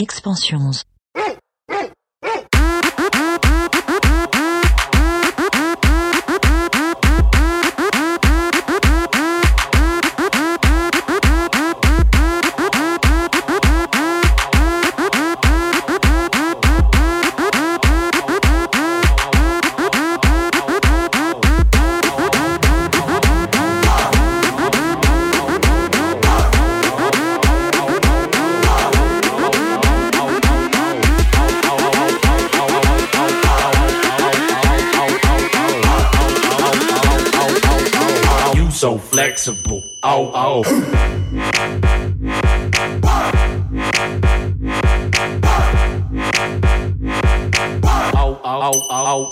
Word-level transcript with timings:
Expansions. 0.00 0.84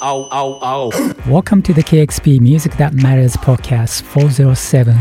Welcome 0.06 1.62
to 1.62 1.74
the 1.74 1.82
KEXP 1.82 2.38
Music 2.38 2.76
That 2.76 2.94
Matters 2.94 3.36
podcast 3.36 4.02
407. 4.02 4.96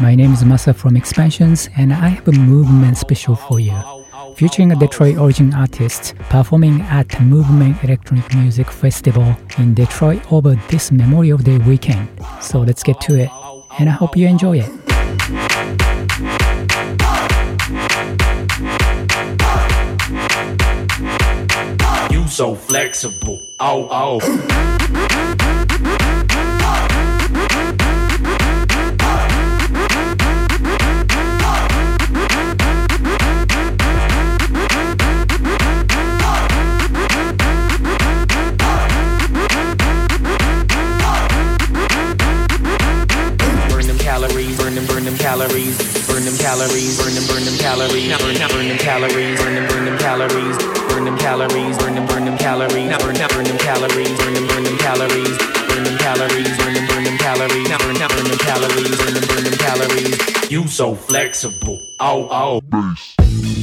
My 0.00 0.14
name 0.14 0.34
is 0.34 0.44
Masa 0.44 0.76
from 0.76 0.98
Expansions, 0.98 1.70
and 1.78 1.94
I 1.94 2.08
have 2.08 2.28
a 2.28 2.32
movement 2.32 2.98
special 2.98 3.36
for 3.36 3.58
you. 3.58 3.74
Featuring 4.36 4.70
a 4.70 4.76
Detroit 4.76 5.16
origin 5.16 5.54
artist 5.54 6.14
performing 6.28 6.82
at 6.82 7.22
Movement 7.22 7.82
Electronic 7.82 8.34
Music 8.34 8.70
Festival 8.70 9.34
in 9.56 9.72
Detroit 9.72 10.30
over 10.30 10.56
this 10.68 10.92
Memorial 10.92 11.38
Day 11.38 11.56
weekend. 11.56 12.10
So 12.42 12.60
let's 12.60 12.82
get 12.82 13.00
to 13.00 13.14
it 13.18 13.30
and 13.78 13.88
I 13.88 13.92
hope 13.92 14.14
you 14.14 14.26
enjoy 14.26 14.58
it. 14.58 14.79
So 22.40 22.54
flexible. 22.54 23.38
Oh, 23.60 23.86
oh. 23.90 24.18
calories, 43.98 44.56
burn 44.56 44.74
them 44.74 45.18
calories, 45.18 45.76
burn 46.08 46.24
them, 46.24 46.24
Burn 46.24 46.24
them 46.24 46.36
calories. 46.38 46.96
burn 46.96 47.44
them 47.44 47.58
calories, 47.58 48.16
burn, 48.16 48.32
them, 48.32 48.48
burn 48.48 48.68
them 48.68 48.78
calories, 48.78 49.38
burn 49.38 49.54
them, 49.54 49.68
burn 49.68 49.84
them 49.84 49.98
calories, 49.98 50.89
burn 51.00 51.14
them 51.14 51.18
calories, 51.18 51.78
burn 51.78 51.94
them, 51.94 52.06
burn 52.06 52.24
them 52.26 52.36
calories, 52.36 52.74
burn, 52.74 53.16
burn 53.16 53.44
them 53.44 53.58
calories, 53.58 54.18
burn 54.18 54.34
them, 54.34 54.46
burn 54.46 54.64
them 54.64 54.76
calories, 54.78 55.38
burn 55.38 55.84
them 55.84 55.96
calories, 55.98 56.56
burn 56.58 56.74
them, 56.74 56.86
burn 56.88 57.04
them 57.04 57.16
calories, 57.16 57.68
burn, 57.68 57.78
burn 57.78 58.28
them 58.28 58.38
calories, 58.38 58.98
burn 58.98 59.14
them, 59.14 59.28
burn 59.28 59.44
them 59.44 59.58
calories. 59.58 60.50
You 60.50 60.66
so 60.66 60.94
flexible, 60.94 61.80
oh 62.00 62.28
oh. 62.30 63.59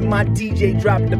Bass. 0.00 0.26
DJ 0.38 0.80
drop 0.80 1.00
the 1.08 1.16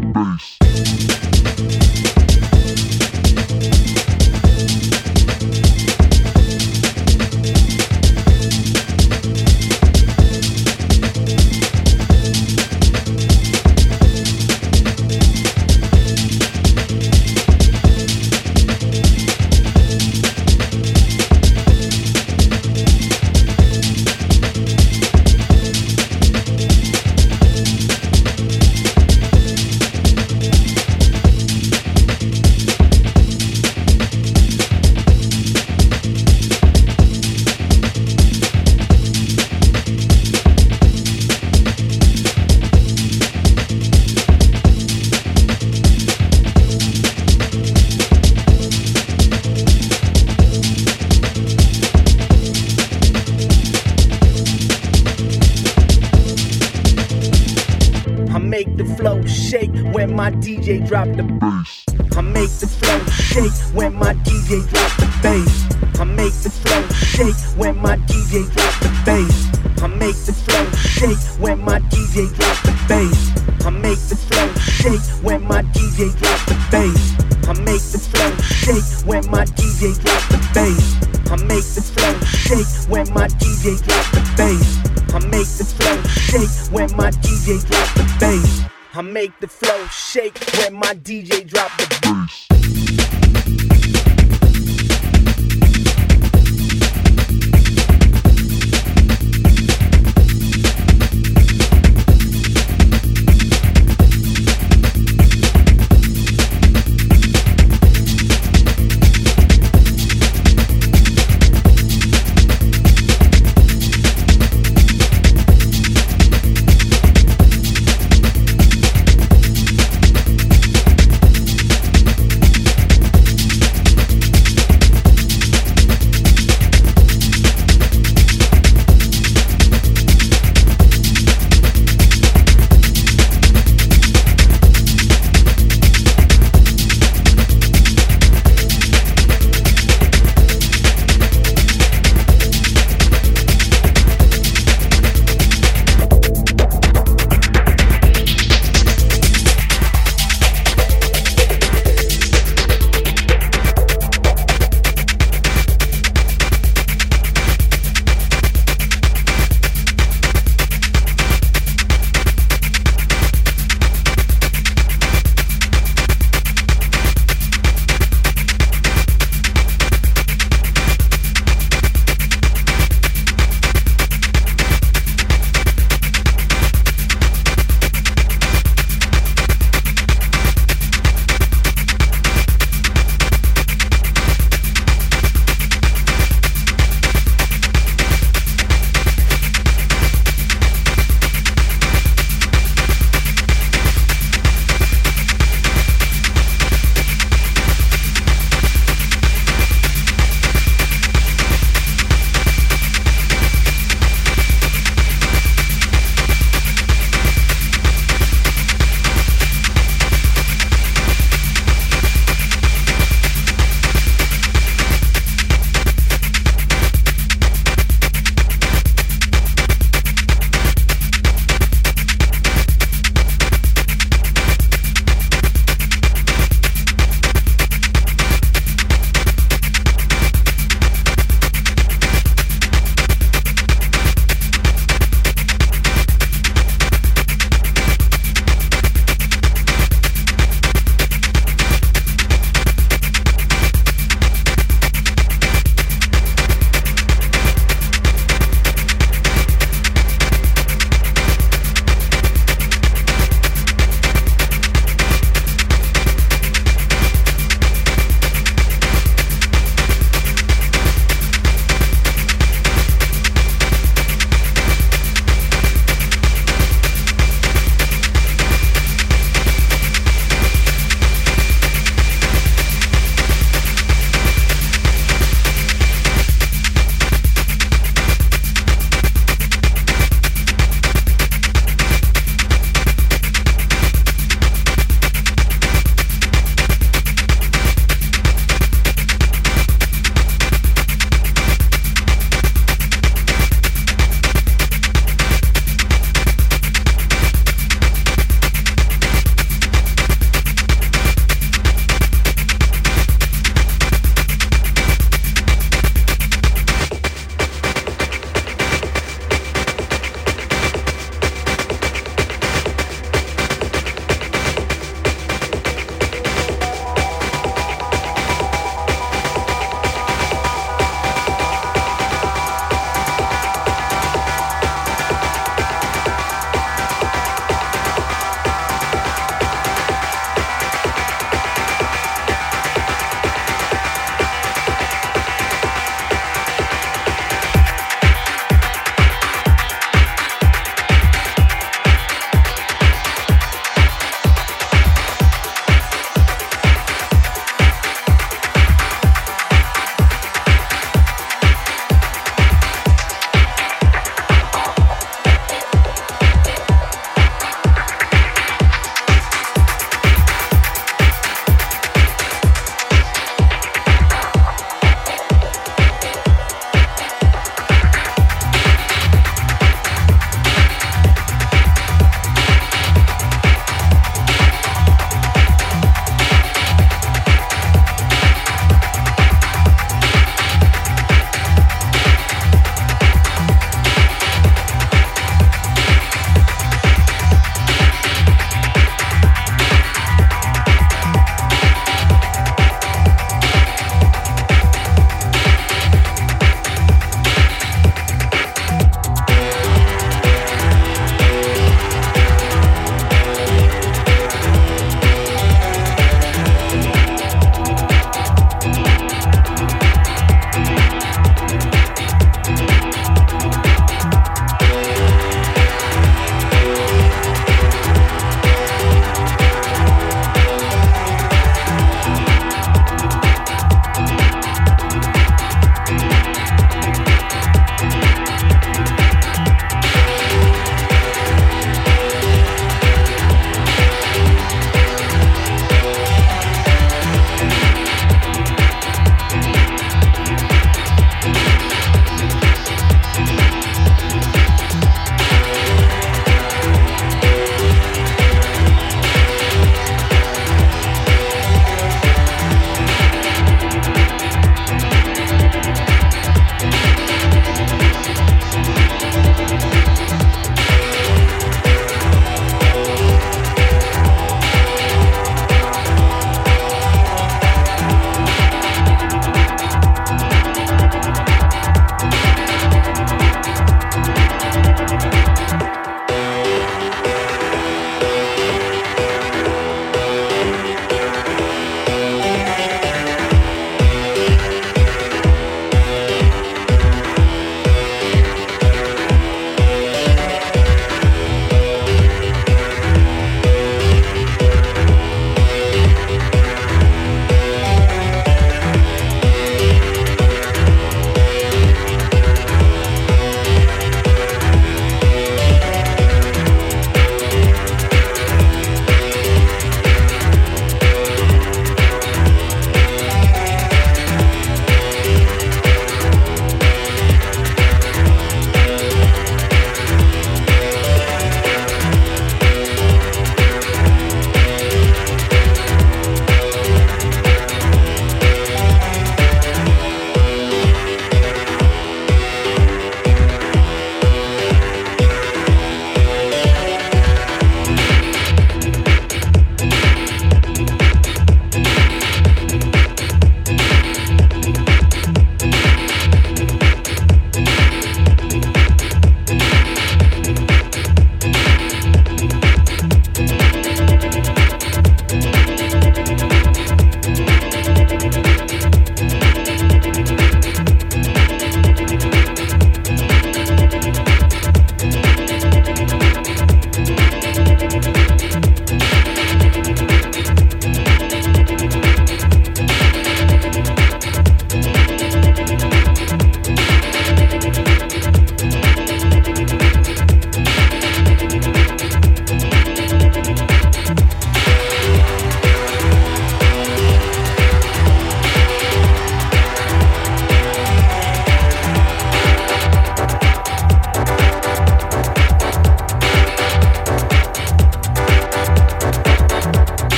drop 60.86 61.08
the 61.16 61.22
bass. 61.24 61.84
I 62.16 62.20
make 62.20 62.50
the 62.62 62.66
flow 62.66 62.98
shake 63.10 63.52
when 63.74 63.94
my 63.94 64.14
DJ 64.22 64.62
drop 64.70 64.92
the 64.96 65.08
bass. 65.22 66.00
I 66.00 66.04
make 66.04 66.34
the 66.34 66.50
flow 66.50 66.82
shake 66.94 67.36
when 67.58 67.76
my 67.82 67.96
DJ 68.06 68.46
drop 68.54 68.74
the 68.80 68.90
bass. 69.04 69.50
I 69.82 69.88
make 69.88 70.16
the 70.26 70.32
flow 70.32 70.64
shake 70.86 71.18
when 71.40 71.58
my 71.64 71.80
DJ 71.90 72.32
drop 72.36 72.56
the 72.62 72.72
bass. 72.86 73.66
I 73.66 73.70
make 73.70 73.98
the 73.98 74.14
flow 74.14 74.46
shake 74.62 75.02
when 75.24 75.42
my 75.48 75.62
DJ 75.74 76.14
drop 76.18 76.40
the 76.46 76.54
bass. 76.70 77.02
I 77.48 77.52
make 77.66 77.82
the 77.82 77.98
flow 77.98 78.30
shake 78.38 79.06
when 79.06 79.28
my 79.30 79.44
DJ 79.44 79.98
drop 80.02 80.22
the 80.30 80.38
bass. 80.54 80.96
I 81.30 81.36
make 81.50 81.66
the 81.74 81.82
flow 81.82 82.14
shake 82.22 82.66
when 82.88 83.12
my 83.12 83.26
DJ 83.26 83.82
drop 83.82 84.06
the 84.14 84.22
bass. 84.36 84.78
I 85.12 85.18
make 85.26 85.50
the 85.58 85.64
flow 85.64 85.96
shake 86.06 86.72
when 86.72 86.96
my 86.96 87.10
DJ 87.10 87.58
drop 87.66 87.94
the 87.94 88.06
bass. 88.20 88.66
I 88.96 89.02
make 89.02 89.38
the 89.40 89.46
flow 89.46 89.86
shake 89.88 90.38
when 90.56 90.72
my 90.86 90.94
DJ 90.94 91.15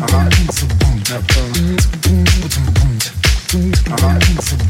erreichen 0.00 0.48
zu 0.50 0.66
bunt, 0.66 1.10
erreichen 1.10 1.78
zu 1.78 1.88
bunt, 2.02 2.30
bunt, 2.74 3.12
bunt, 3.52 3.88
erreichen 3.88 4.38
zu 4.40 4.56
bunt. 4.56 4.65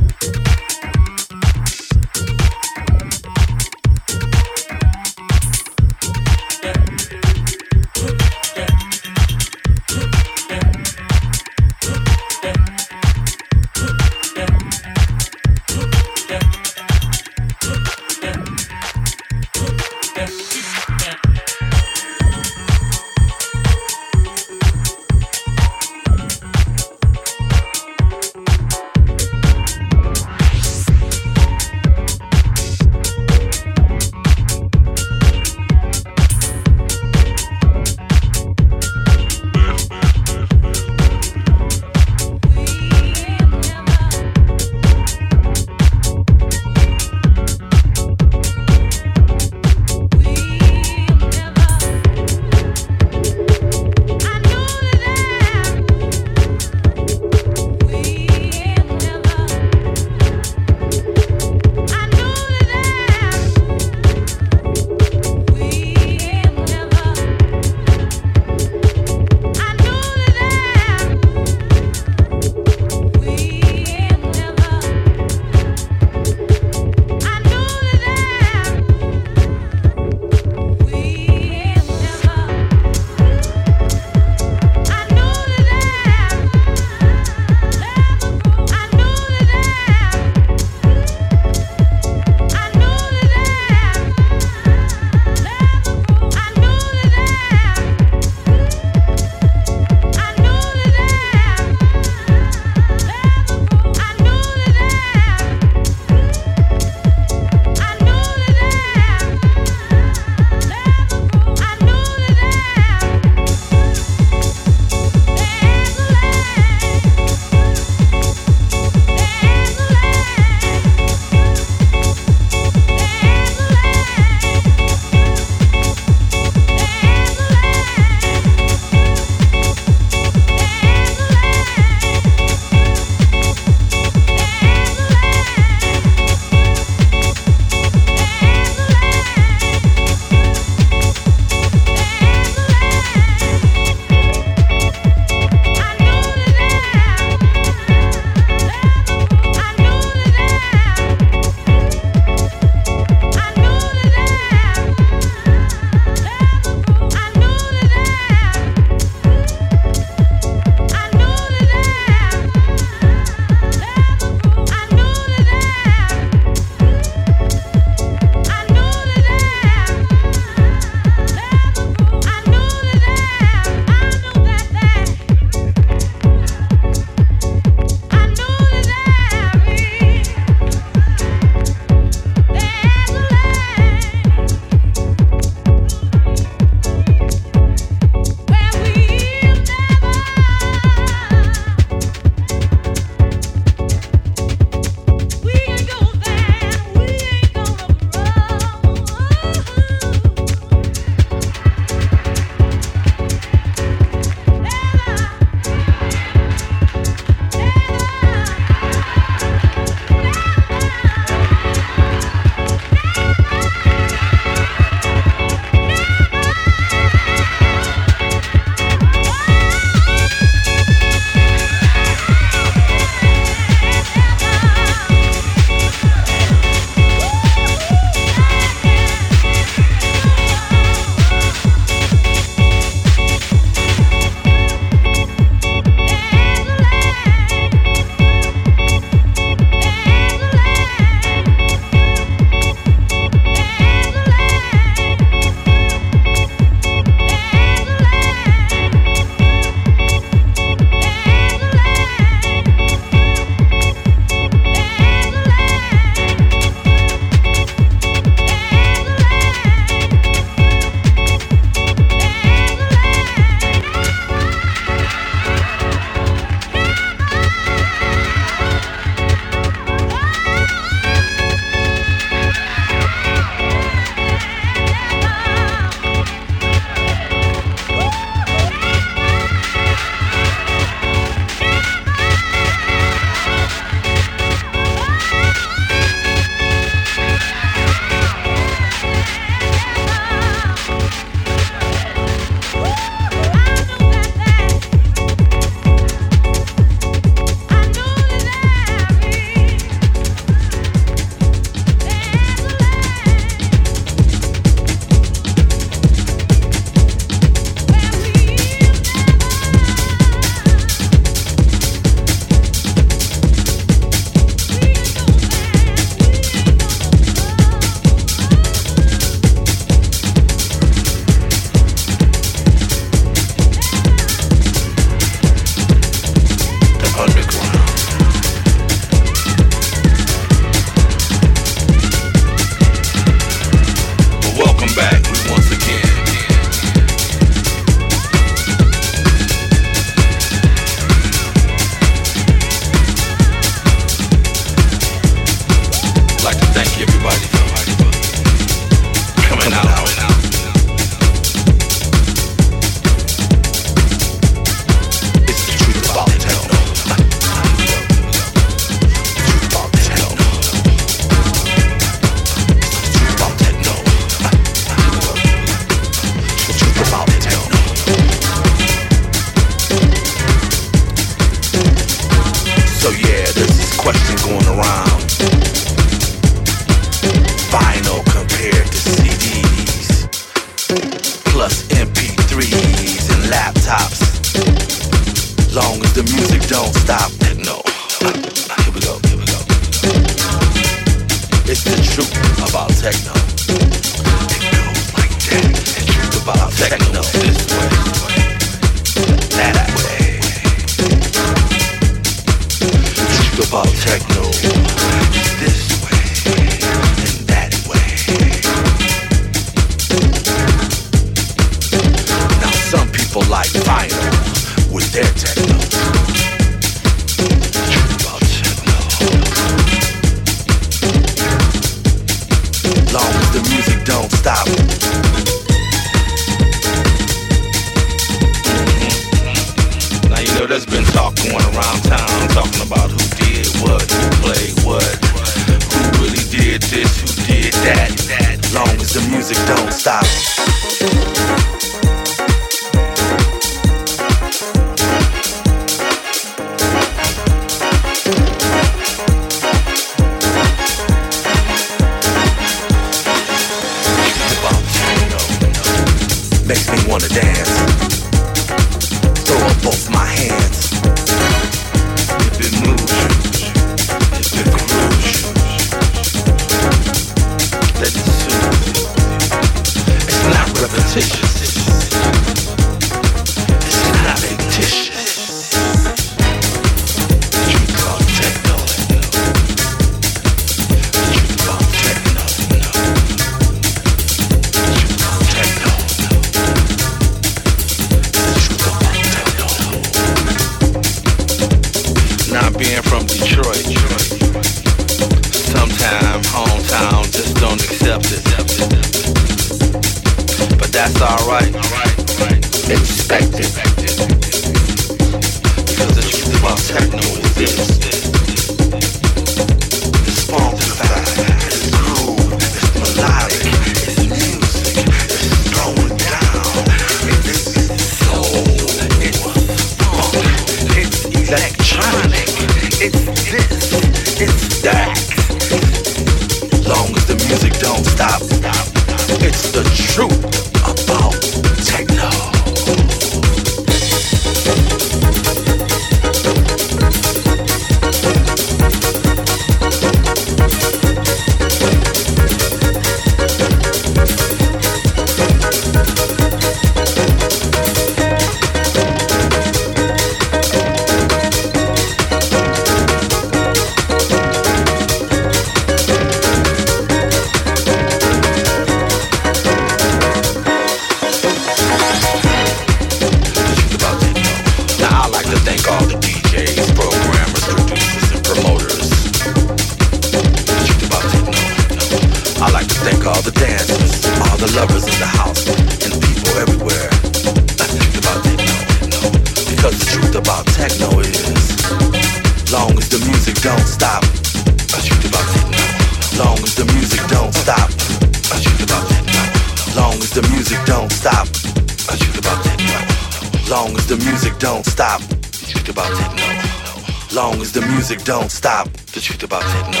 Don't 598.24 598.50
stop. 598.50 598.88
The 599.12 599.20
truth 599.20 599.42
about 599.42 599.62
techno. 599.62 600.00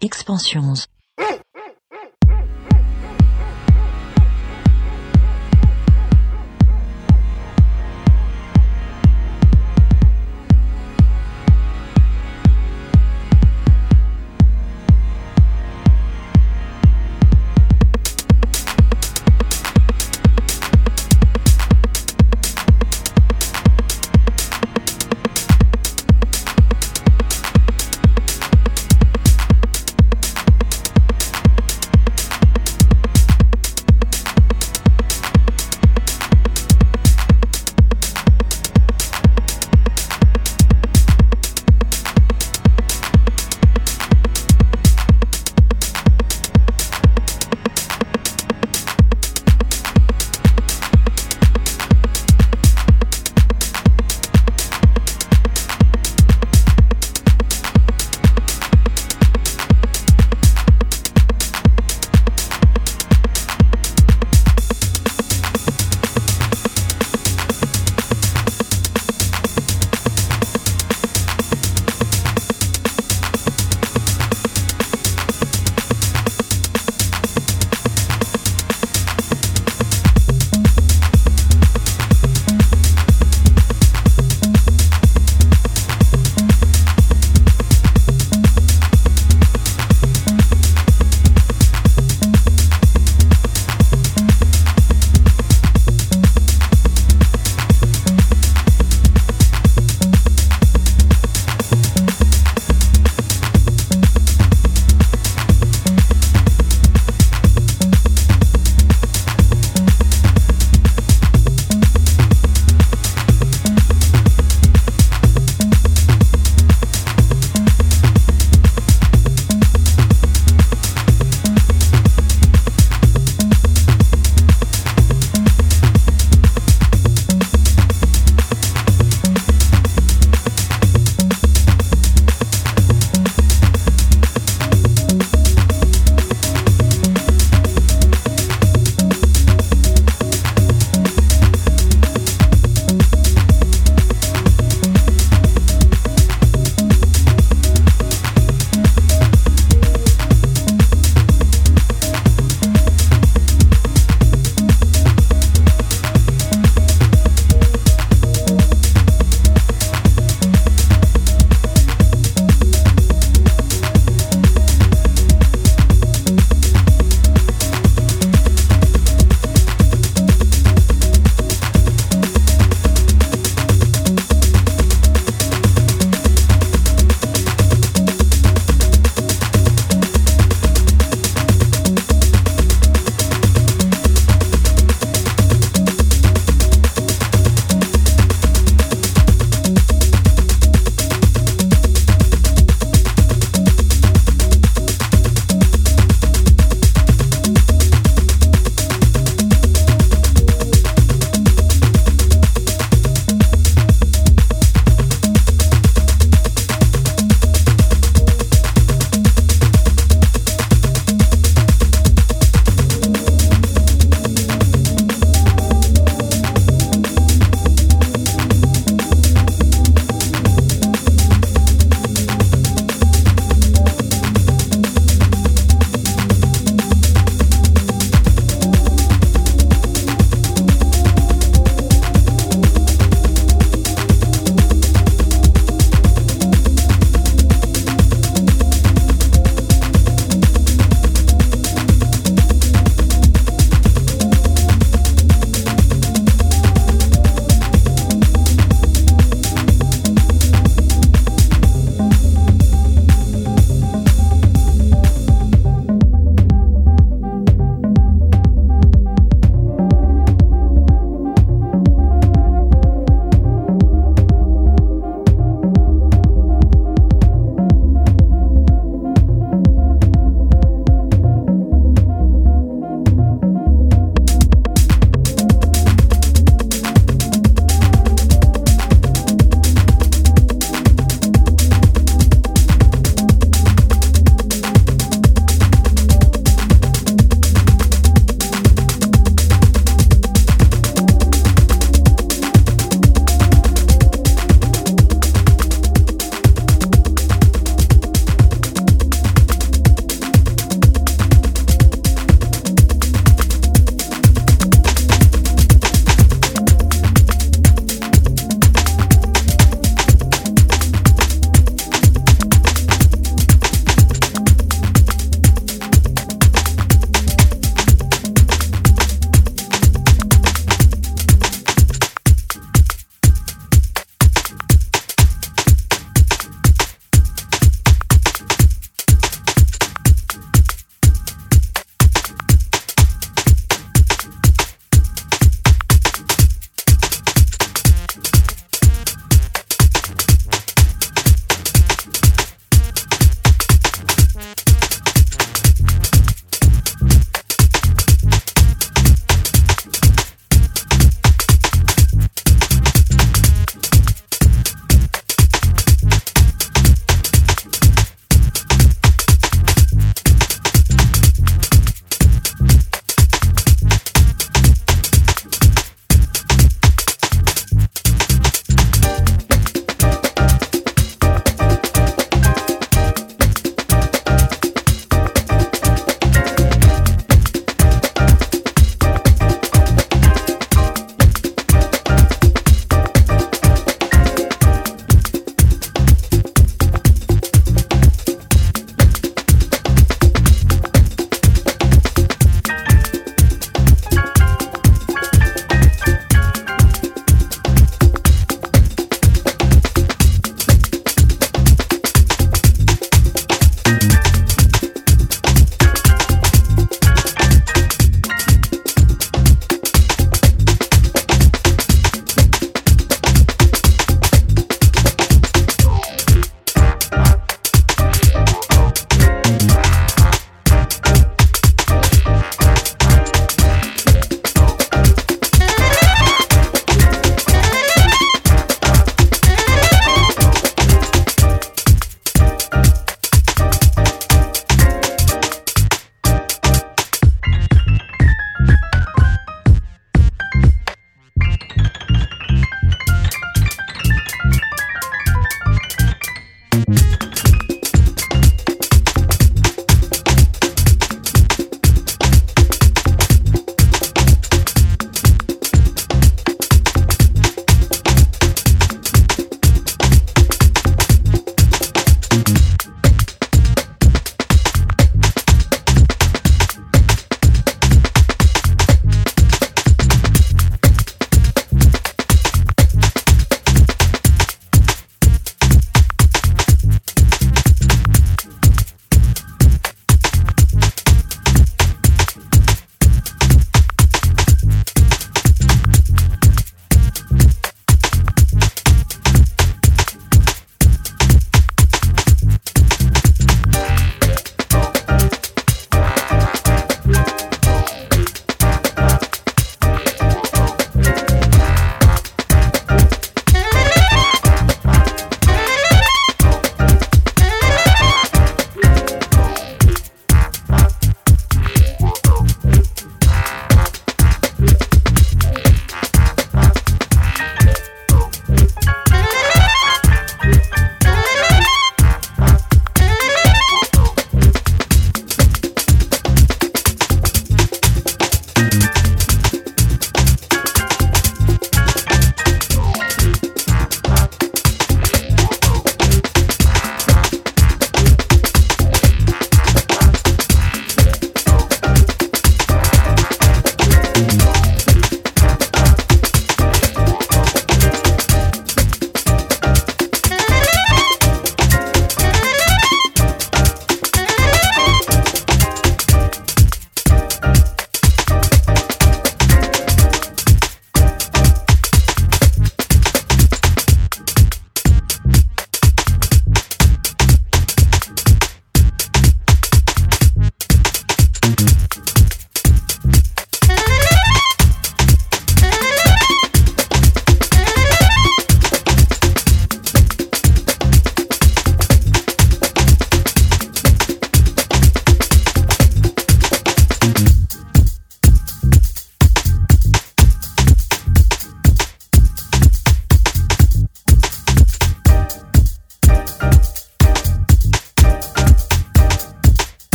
Expansions. 0.00 0.91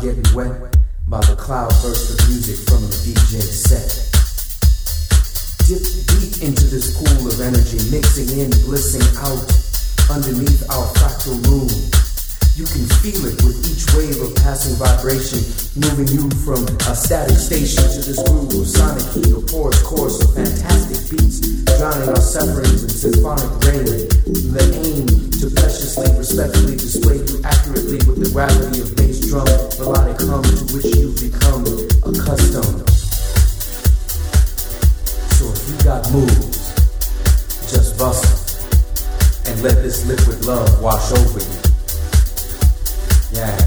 getting 0.00 0.24
wet 0.32 0.56
by 1.08 1.20
the 1.28 1.36
cloudburst 1.36 2.16
of 2.16 2.18
music 2.32 2.56
from 2.64 2.80
the 2.88 2.96
DJ 3.04 3.36
set. 3.36 3.84
Dip 5.68 5.84
deep 6.08 6.40
into 6.40 6.64
this 6.72 6.96
pool 6.96 7.28
of 7.28 7.36
energy, 7.36 7.76
mixing 7.92 8.32
in, 8.32 8.48
blissing 8.64 9.04
out 9.20 9.44
underneath 10.08 10.64
our 10.72 10.88
fractal 10.96 11.36
moon. 11.44 11.68
You 12.56 12.64
can 12.64 12.88
feel 13.04 13.28
it 13.28 13.36
with 13.44 13.60
each 13.68 13.84
wave 13.92 14.16
of 14.24 14.32
passing 14.40 14.80
vibration, 14.80 15.44
moving 15.76 16.08
you 16.08 16.32
from 16.48 16.64
a 16.88 16.96
static 16.96 17.36
station 17.36 17.84
to 17.84 18.00
this 18.00 18.16
groove 18.24 18.56
of 18.56 18.64
sonic 18.64 19.04
heat, 19.12 19.36
a 19.36 19.40
porous 19.52 19.84
course 19.84 20.16
of 20.24 20.32
fantastic 20.32 21.12
beats, 21.12 21.44
drowning 21.76 22.08
our 22.08 22.24
sufferings 22.24 22.88
in 22.88 22.90
symphonic 22.90 23.52
rain. 23.68 23.84
The 23.84 24.64
aim 24.80 25.04
to 25.44 25.46
preciously, 25.52 26.08
respectfully 26.16 26.80
display 26.80 27.20
you 27.20 27.44
accurately 27.44 28.00
with 28.08 28.24
the 28.24 28.30
gravity 28.32 28.80
of 28.80 28.96
nature 28.96 29.19
strum 29.30 29.46
melodic 29.78 30.20
hum 30.22 30.42
to 30.42 30.74
which 30.74 30.86
you've 30.96 31.14
become 31.20 31.62
accustomed. 32.02 32.90
So 35.38 35.46
if 35.54 35.70
you 35.70 35.84
got 35.84 36.10
moves, 36.10 36.74
just 37.70 37.96
bust 37.96 38.24
them 39.44 39.52
and 39.52 39.62
let 39.62 39.76
this 39.84 40.04
liquid 40.04 40.44
love 40.44 40.82
wash 40.82 41.12
over 41.12 41.38
you. 41.38 41.60
Yeah. 43.32 43.59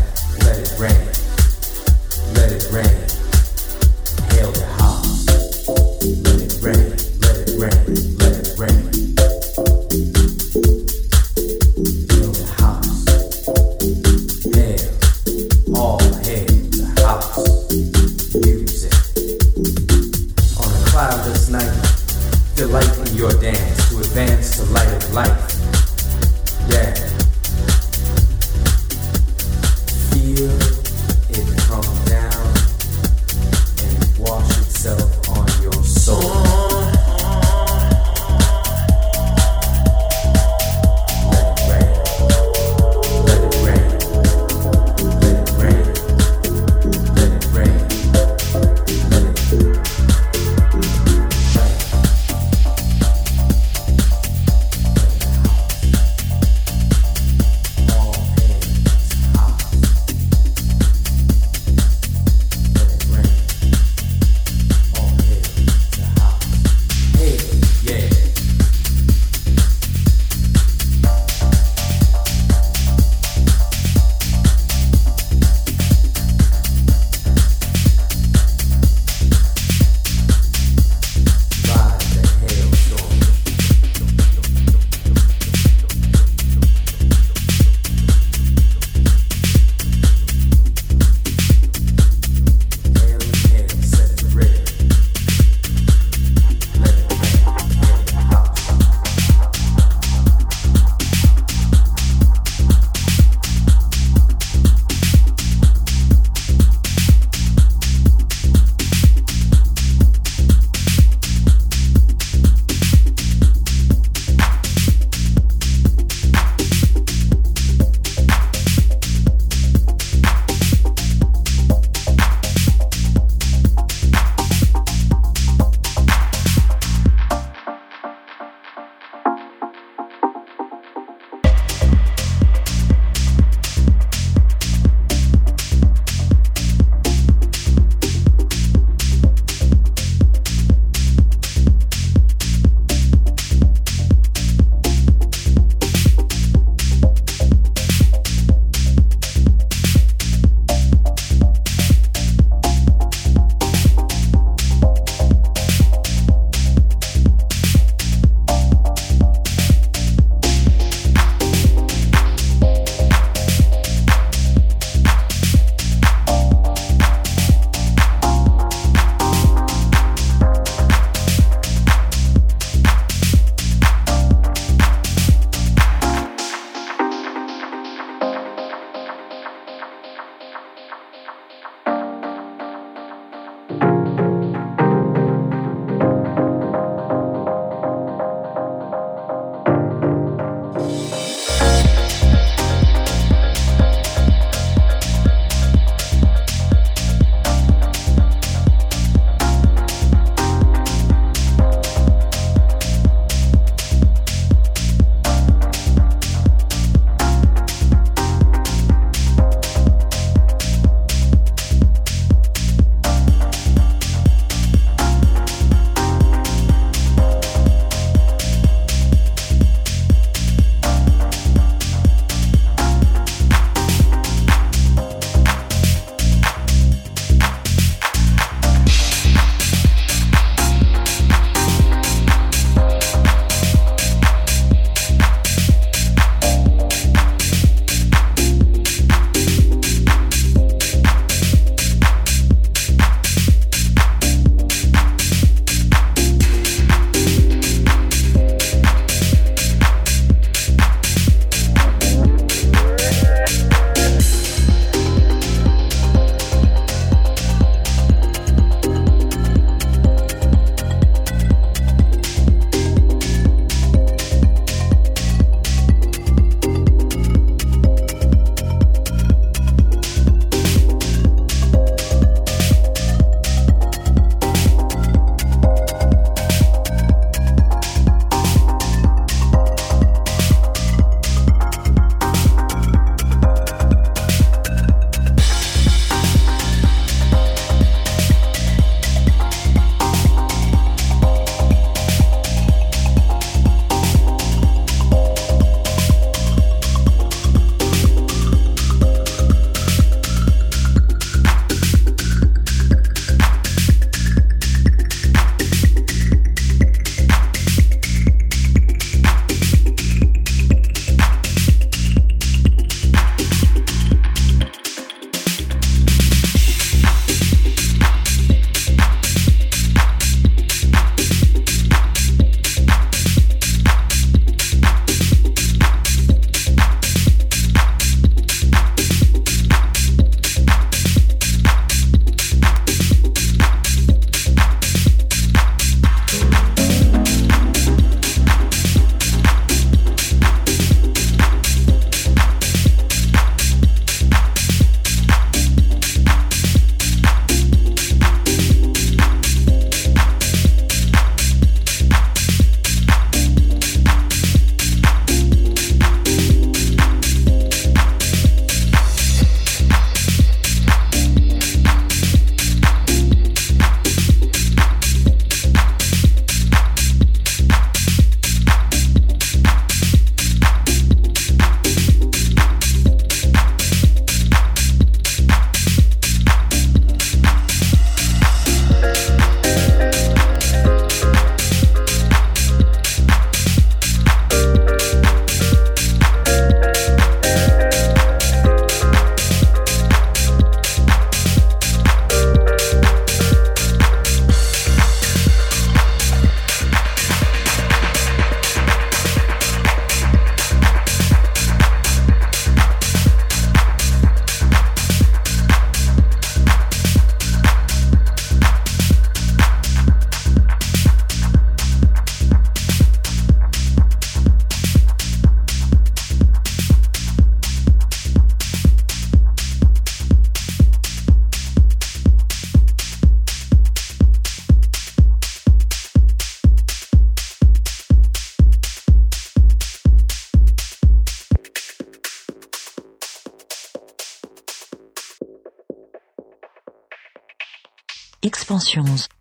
Expansions. 438.94 439.33